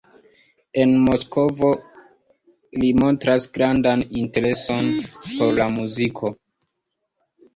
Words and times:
En 0.83 0.93
Moskvo 1.07 1.67
li 2.83 2.89
montras 3.01 3.45
grandan 3.57 4.01
intereson 4.21 4.89
por 5.27 5.53
la 5.59 5.67
muziko. 5.77 6.33